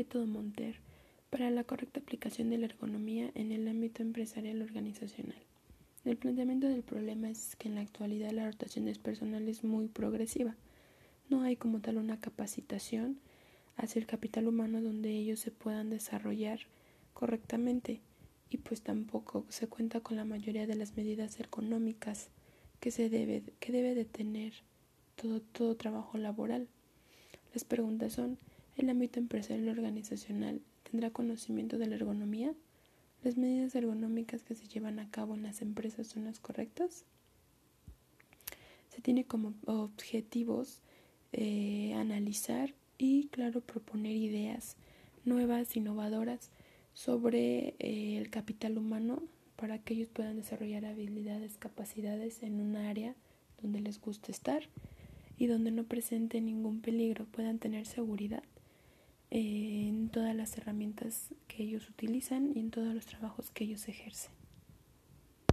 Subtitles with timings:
[0.00, 0.76] Método Monter
[1.28, 5.36] para la correcta aplicación de la ergonomía en el ámbito empresarial organizacional.
[6.06, 9.88] El planteamiento del problema es que en la actualidad la rotación de personal es muy
[9.88, 10.56] progresiva.
[11.28, 13.18] No hay como tal una capacitación
[13.76, 16.60] hacia el capital humano donde ellos se puedan desarrollar
[17.12, 18.00] correctamente
[18.48, 22.30] y pues tampoco se cuenta con la mayoría de las medidas ergonómicas
[22.80, 24.54] que se debe que debe de tener
[25.16, 26.68] todo todo trabajo laboral.
[27.52, 28.38] Las preguntas son:
[28.80, 32.54] ¿el ámbito empresarial organizacional tendrá conocimiento de la ergonomía?
[33.22, 37.04] ¿Las medidas ergonómicas que se llevan a cabo en las empresas son las correctas?
[38.88, 40.80] Se tiene como objetivos
[41.32, 44.76] eh, analizar y, claro, proponer ideas
[45.26, 46.50] nuevas, innovadoras
[46.94, 49.22] sobre eh, el capital humano
[49.56, 53.14] para que ellos puedan desarrollar habilidades, capacidades en un área
[53.60, 54.62] donde les guste estar
[55.36, 58.42] y donde no presente ningún peligro, puedan tener seguridad
[59.30, 64.39] en todas las herramientas que ellos utilizan y en todos los trabajos que ellos ejercen.